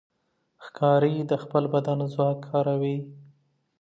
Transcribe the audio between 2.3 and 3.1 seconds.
کاروي.